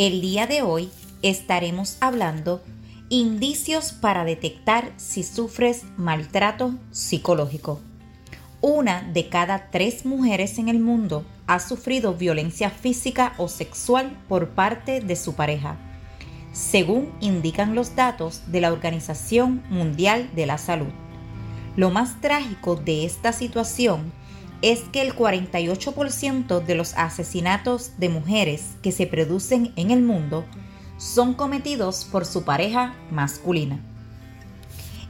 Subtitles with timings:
[0.00, 0.88] El día de hoy
[1.20, 2.62] estaremos hablando
[3.10, 7.82] indicios para detectar si sufres maltrato psicológico.
[8.62, 14.48] Una de cada tres mujeres en el mundo ha sufrido violencia física o sexual por
[14.52, 15.76] parte de su pareja,
[16.50, 20.94] según indican los datos de la Organización Mundial de la Salud.
[21.76, 24.14] Lo más trágico de esta situación
[24.62, 30.44] es que el 48% de los asesinatos de mujeres que se producen en el mundo
[30.98, 33.80] son cometidos por su pareja masculina.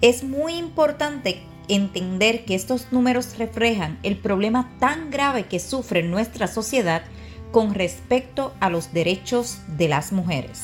[0.00, 6.46] Es muy importante entender que estos números reflejan el problema tan grave que sufre nuestra
[6.46, 7.02] sociedad
[7.50, 10.62] con respecto a los derechos de las mujeres.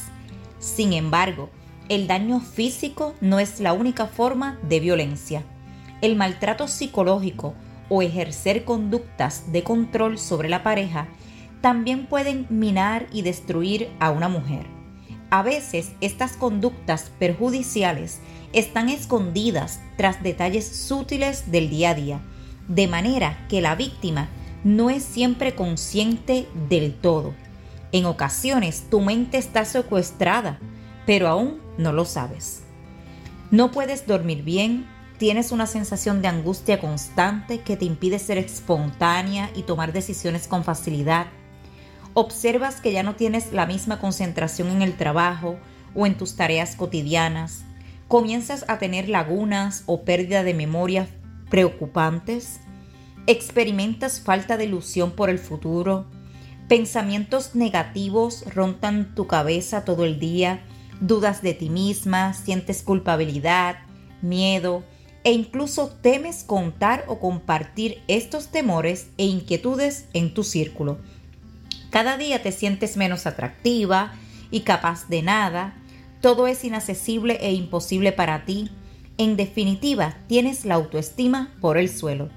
[0.59, 1.51] Sin embargo,
[1.89, 5.43] el daño físico no es la única forma de violencia.
[6.01, 7.55] El maltrato psicológico
[7.89, 11.09] o ejercer conductas de control sobre la pareja
[11.61, 14.67] también pueden minar y destruir a una mujer.
[15.31, 18.21] A veces estas conductas perjudiciales
[18.53, 22.21] están escondidas tras detalles sutiles del día a día,
[22.69, 24.29] de manera que la víctima
[24.63, 27.35] no es siempre consciente del todo.
[27.93, 30.59] En ocasiones tu mente está secuestrada,
[31.07, 32.63] pero aún no lo sabes.
[33.51, 34.87] No puedes dormir bien,
[35.19, 40.65] tienes una sensación de angustia constante que te impide ser espontánea y tomar decisiones con
[40.65, 41.27] facilidad.
[42.15, 45.57] Observas que ya no tienes la misma concentración en el trabajo
[45.95, 47.65] o en tus tareas cotidianas.
[48.09, 51.09] Comienzas a tener lagunas o pérdida de memoria
[51.51, 52.61] preocupantes.
[53.27, 56.07] Experimentas falta de ilusión por el futuro.
[56.69, 60.63] Pensamientos negativos rondan tu cabeza todo el día.
[61.01, 63.79] Dudas de ti misma, sientes culpabilidad,
[64.23, 64.85] miedo,
[65.25, 70.99] e incluso temes contar o compartir estos temores e inquietudes en tu círculo.
[71.91, 74.13] Cada día te sientes menos atractiva
[74.51, 75.75] y capaz de nada,
[76.21, 78.71] todo es inaccesible e imposible para ti,
[79.17, 82.29] en definitiva tienes la autoestima por el suelo.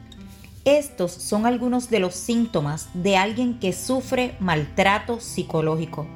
[0.64, 6.08] Estos son algunos de los síntomas de alguien que sufre maltrato psicológico.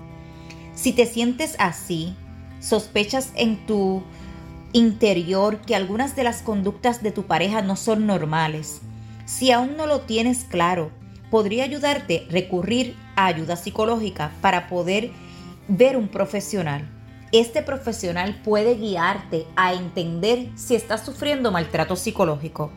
[0.76, 2.16] Si te sientes así,
[2.60, 4.04] sospechas en tu
[4.74, 8.82] interior que algunas de las conductas de tu pareja no son normales.
[9.26, 10.92] Si aún no lo tienes claro,
[11.30, 15.12] podría ayudarte recurrir a ayuda psicológica para poder
[15.68, 16.90] ver un profesional.
[17.32, 22.72] Este profesional puede guiarte a entender si estás sufriendo maltrato psicológico.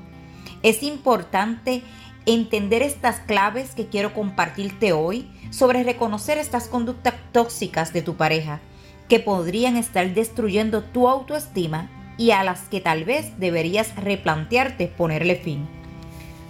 [0.63, 1.83] Es importante
[2.27, 8.61] entender estas claves que quiero compartirte hoy sobre reconocer estas conductas tóxicas de tu pareja
[9.09, 15.37] que podrían estar destruyendo tu autoestima y a las que tal vez deberías replantearte ponerle
[15.37, 15.67] fin.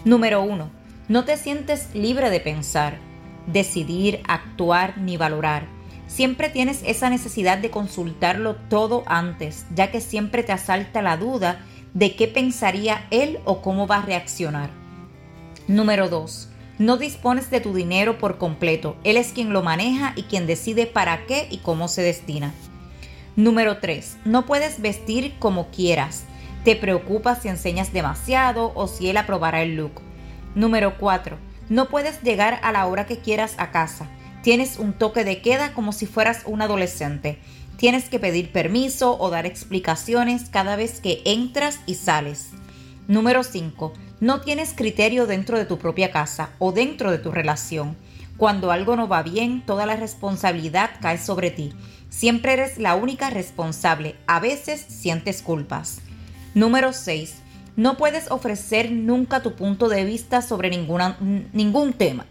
[0.05, 0.71] Número 1.
[1.09, 2.99] No te sientes libre de pensar,
[3.47, 5.67] decidir, actuar ni valorar.
[6.07, 11.61] Siempre tienes esa necesidad de consultarlo todo antes, ya que siempre te asalta la duda
[11.95, 14.71] de qué pensaría él o cómo va a reaccionar.
[15.67, 16.51] Número 2.
[16.79, 18.97] No dispones de tu dinero por completo.
[19.05, 22.53] Él es quien lo maneja y quien decide para qué y cómo se destina.
[23.37, 24.17] Número 3.
[24.25, 26.25] No puedes vestir como quieras.
[26.65, 30.01] Te preocupas si enseñas demasiado o si él aprobará el look.
[30.57, 31.37] Número 4.
[31.69, 34.09] No puedes llegar a la hora que quieras a casa.
[34.43, 37.39] Tienes un toque de queda como si fueras un adolescente.
[37.77, 42.51] Tienes que pedir permiso o dar explicaciones cada vez que entras y sales.
[43.09, 43.93] Número 5.
[44.21, 47.97] No tienes criterio dentro de tu propia casa o dentro de tu relación.
[48.37, 51.73] Cuando algo no va bien, toda la responsabilidad cae sobre ti.
[52.11, 54.17] Siempre eres la única responsable.
[54.27, 56.01] A veces sientes culpas.
[56.55, 57.35] Número 6.
[57.77, 62.27] No puedes ofrecer nunca tu punto de vista sobre ningún tema.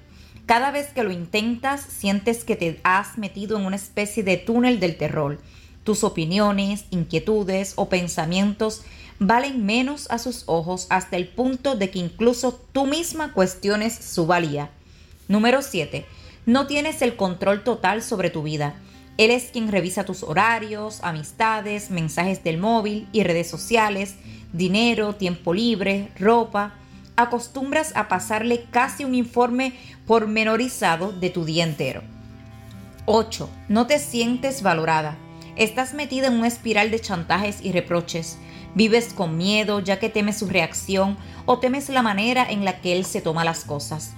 [0.45, 4.79] Cada vez que lo intentas, sientes que te has metido en una especie de túnel
[4.79, 5.39] del terror.
[5.83, 8.83] Tus opiniones, inquietudes o pensamientos
[9.19, 14.25] valen menos a sus ojos hasta el punto de que incluso tú misma cuestiones su
[14.25, 14.69] valía.
[15.27, 16.05] Número 7.
[16.45, 18.75] No tienes el control total sobre tu vida.
[19.17, 24.15] Él es quien revisa tus horarios, amistades, mensajes del móvil y redes sociales,
[24.51, 26.73] dinero, tiempo libre, ropa.
[27.15, 29.73] Acostumbras a pasarle casi un informe
[30.07, 32.01] pormenorizado de tu día entero.
[33.05, 33.49] 8.
[33.69, 35.17] No te sientes valorada.
[35.55, 38.37] Estás metida en una espiral de chantajes y reproches.
[38.73, 41.15] Vives con miedo ya que temes su reacción
[41.45, 44.13] o temes la manera en la que él se toma las cosas.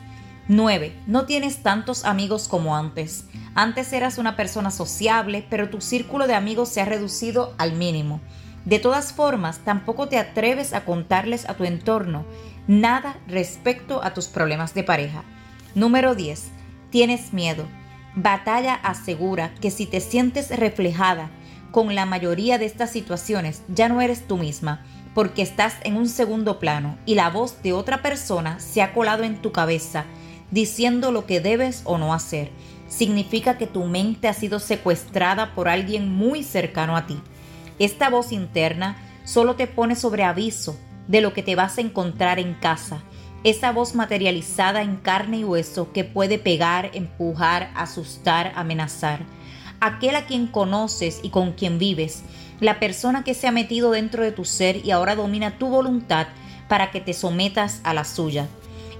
[0.48, 0.96] 9.
[1.08, 3.26] No tienes tantos amigos como antes.
[3.54, 8.22] Antes eras una persona sociable, pero tu círculo de amigos se ha reducido al mínimo.
[8.64, 12.26] De todas formas, tampoco te atreves a contarles a tu entorno
[12.68, 15.24] nada respecto a tus problemas de pareja.
[15.76, 16.46] Número 10.
[16.90, 17.66] Tienes miedo.
[18.16, 21.30] Batalla asegura que si te sientes reflejada
[21.72, 26.08] con la mayoría de estas situaciones, ya no eres tú misma, porque estás en un
[26.08, 30.06] segundo plano y la voz de otra persona se ha colado en tu cabeza
[30.50, 32.52] diciendo lo que debes o no hacer.
[32.88, 37.20] Significa que tu mente ha sido secuestrada por alguien muy cercano a ti.
[37.80, 38.96] Esta voz interna
[39.26, 40.78] solo te pone sobre aviso
[41.10, 43.02] de lo que te vas a encontrar en casa
[43.45, 49.19] esa voz materializada en carne y hueso que puede pegar, empujar, asustar, amenazar.
[49.80, 52.24] Aquel a quien conoces y con quien vives,
[52.59, 56.25] la persona que se ha metido dentro de tu ser y ahora domina tu voluntad
[56.68, 58.47] para que te sometas a la suya.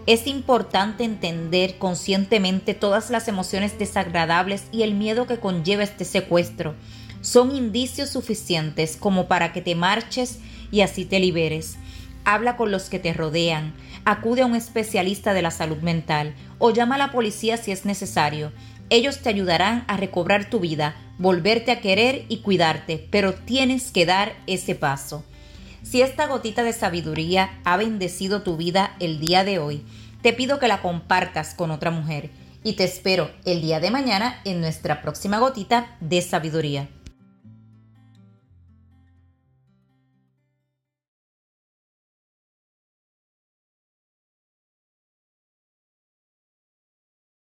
[0.06, 6.75] Es importante entender conscientemente todas las emociones desagradables y el miedo que conlleva este secuestro.
[7.21, 10.38] Son indicios suficientes como para que te marches
[10.69, 11.80] y así te liberes
[12.25, 13.74] habla con los que te rodean,
[14.06, 17.86] acude a un especialista de la salud mental o llama a la policía si es
[17.86, 18.52] necesario.
[18.90, 24.06] Ellos te ayudarán a recobrar tu vida, volverte a querer y cuidarte, pero tienes que
[24.06, 25.25] dar ese paso.
[25.81, 29.84] Si esta gotita de sabiduría ha bendecido tu vida el día de hoy,
[30.22, 32.31] te pido que la compartas con otra mujer
[32.63, 36.90] y te espero el día de mañana en nuestra próxima gotita de sabiduría.